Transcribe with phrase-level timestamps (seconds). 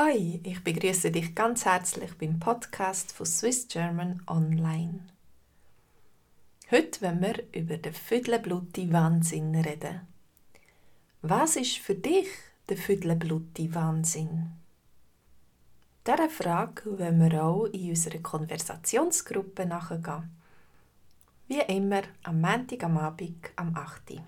[0.00, 5.00] Hi, ich begrüße dich ganz herzlich beim Podcast von Swiss German Online.
[6.70, 10.02] Heute wollen wir über den Füdlenbluti Wahnsinn reden.
[11.22, 12.28] Was ist für dich
[12.68, 14.52] der Füdlenbluti Wahnsinn?
[16.06, 20.30] Dieser Frage wollen wir auch in unserer Konversationsgruppe nachgehen.
[21.48, 24.22] Wie immer am Montag am Abend am 8.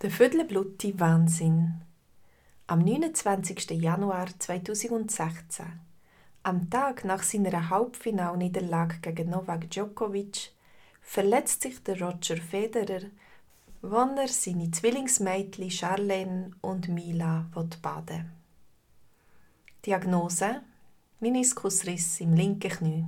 [0.00, 1.82] Der Füdlenbluti Wahnsinn
[2.70, 3.70] am 29.
[3.80, 5.64] Januar 2016,
[6.42, 10.52] am Tag nach seiner Halbfinalniederlage gegen Novak Djokovic,
[11.00, 13.06] verletzt sich der Roger Federer,
[13.80, 17.46] wann er seine Zwillingsmädchen Charlene und Mila
[17.80, 18.32] baden
[19.86, 20.60] Diagnose:
[21.20, 23.06] Meniskusriss im linken Knie.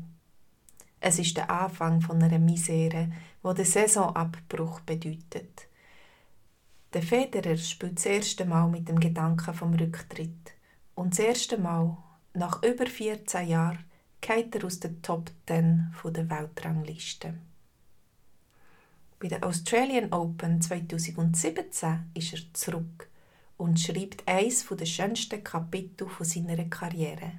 [1.00, 5.68] Es ist der Anfang von einer Misere, wo der Saisonabbruch bedeutet.
[6.92, 10.54] Der Federer spielt das erste Mal mit dem Gedanken vom Rücktritt.
[10.96, 11.96] Und das erste Mal,
[12.34, 13.84] nach über 14 Jahren,
[14.20, 17.34] geht er aus der Top 10 der Weltrangliste.
[19.20, 23.08] Bei der Australian Open 2017 ist er zurück
[23.56, 27.32] und schreibt eines der schönsten Kapitel seiner Karriere.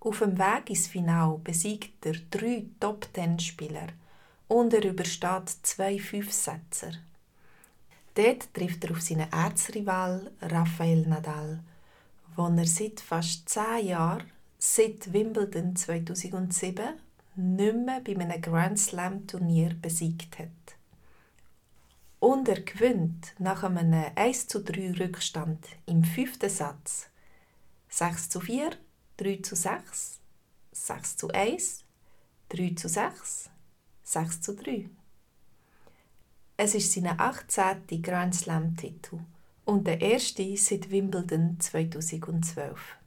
[0.00, 3.88] Auf dem Weg ins Finale besiegt er drei Top-10-Spieler
[4.48, 6.92] und er übersteht zwei Fünfsetzer.
[8.14, 11.62] Dort trifft er auf seinen Erzrival Rafael Nadal,
[12.36, 14.24] den er seit fast zehn Jahren,
[14.58, 17.00] seit Wimbledon 2007,
[17.36, 20.48] nicht mehr bei einem Grand Slam Turnier besiegt hat.
[22.18, 27.08] Und er gewinnt nach einem 1 zu 3 Rückstand im fünften Satz
[27.88, 28.72] 6 zu 4,
[29.16, 30.20] 3 zu 6,
[30.72, 31.84] 6 zu 1,
[32.50, 33.50] 3 zu 6,
[34.02, 34.90] 6 zu 3.
[36.62, 38.02] Es ist sein 18.
[38.02, 39.20] Grand Slam-Titel
[39.64, 42.98] und der erste seit Wimbledon 2012.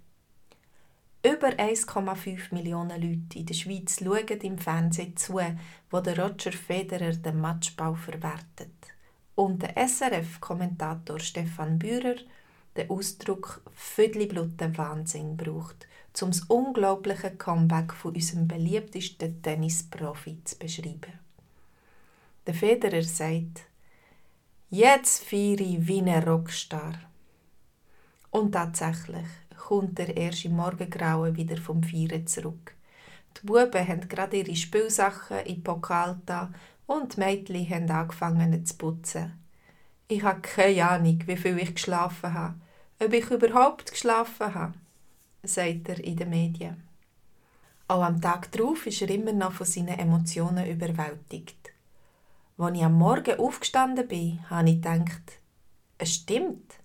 [1.23, 5.39] Über 1,5 Millionen Leute in der Schweiz schauen im Fernsehen zu,
[5.91, 8.73] wo der Roger Federer den Matchbau verwertet.
[9.35, 12.15] Und der SRF-Kommentator Stefan Bührer
[12.75, 15.87] den Ausdruck «Vödlibluten Wahnsinn» braucht,
[16.23, 21.19] um das unglaubliche Comeback von unserem beliebtesten Tennisprofi zu beschreiben.
[22.45, 23.61] Der Federer sagt,
[24.69, 26.93] jetzt feiere ich wie ein Rockstar.
[28.31, 29.27] Und tatsächlich
[29.57, 32.75] kommt er erst im Morgengrauen wieder vom Feiern zurück.
[33.37, 36.51] Die Buben haben gerade ihre Spielsachen in Pokal da
[36.85, 39.39] und die Mädchen haben angefangen zu putzen.
[40.09, 42.55] Ich habe keine Ahnung, wie viel ich geschlafen habe,
[42.99, 44.73] ob ich überhaupt geschlafen habe,
[45.43, 46.83] sagt er in den Medien.
[47.87, 51.62] Auch am Tag darauf ist er immer noch von seinen Emotionen überwältigt.
[52.63, 55.41] Als ich am Morgen aufgestanden bin, habe ich gedacht,
[55.97, 56.75] es stimmt,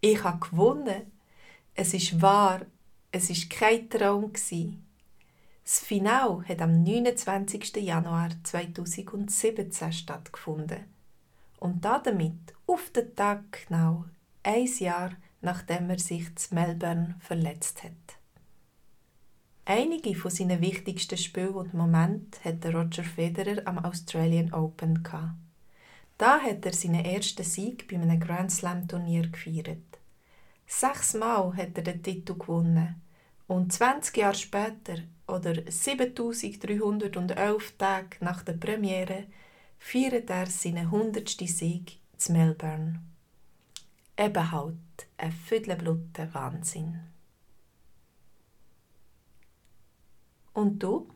[0.00, 1.12] ich habe gewonnen.
[1.74, 2.62] Es ist wahr,
[3.12, 4.32] es ist kein Traum.
[4.32, 7.76] Das Finale hat am 29.
[7.76, 10.86] Januar 2017 stattgefunden.
[11.60, 14.06] Und damit auf den Tag genau
[14.42, 18.07] ein Jahr, nachdem er sich zu Melbourne verletzt hat.
[19.70, 25.06] Einige von seinen wichtigsten Spielen und Momenten hat Roger Federer am Australian Open.
[26.16, 29.98] Da hat er seinen ersten Sieg bei einem Grand Slam Turnier gefeiert.
[30.66, 33.02] Sechsmal hat er den Titel gewonnen
[33.46, 39.24] und 20 Jahre später oder 7311 Tage nach der Premiere
[39.78, 41.28] feiert er seinen 100.
[41.28, 43.02] Sieg zu Melbourne.
[44.16, 47.00] Eben halt ein Viertelblutter Wahnsinn.
[50.58, 51.08] Und du?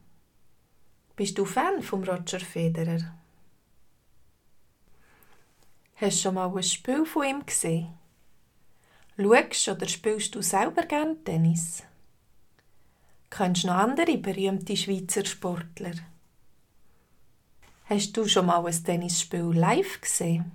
[1.17, 3.13] Bist du Fan von Roger Federer?
[5.97, 7.89] Hast du schon mal ein Spiel von ihm gesehen?
[9.17, 11.83] Schaust oder spielst du selber gern Tennis?
[13.31, 15.97] Kennst du noch andere berühmte Schweizer Sportler?
[17.87, 20.53] Hast du schon mal ein Tennisspiel live gesehen?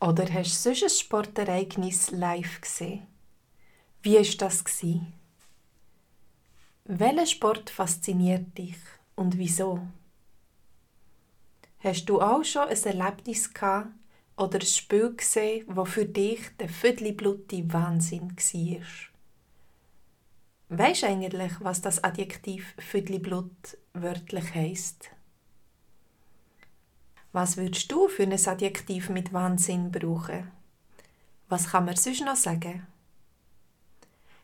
[0.00, 3.06] Oder hast du sonst ein Sportereignis live gesehen?
[4.02, 4.64] Wie war das?
[6.92, 8.74] Welcher Sport fasziniert dich
[9.14, 9.78] und wieso?
[11.78, 13.90] Hast du auch schon ein Erlebnis gehabt
[14.36, 18.86] oder ein Spiel gesehen, das für dich der Vödli-Blutti Wahnsinn war?
[20.68, 25.10] Weisst du eigentlich, was das Adjektiv Vödli-Blut wörtlich heisst?
[27.30, 30.50] Was würdest du für ein Adjektiv mit Wahnsinn brauchen?
[31.48, 32.84] Was kann man sonst noch sagen?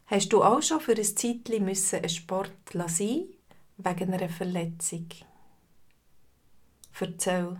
[0.06, 3.24] Hast du auch schon für ein Zeitchen müssen einen Sport sein
[3.76, 5.08] wegen einer Verletzung?
[6.98, 7.56] Erzähl.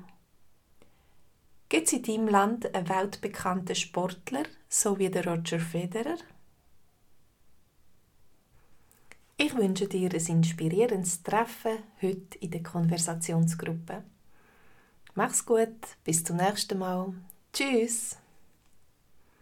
[1.69, 6.19] Gibt es in deinem Land einen weltbekannten Sportler, so wie der Roger Federer?
[9.37, 14.05] Ich wünsche dir ein inspirierendes Treffen heute in der Konversationsgruppe.
[15.15, 17.13] Mach's gut, bis zum nächsten Mal.
[17.53, 18.17] Tschüss!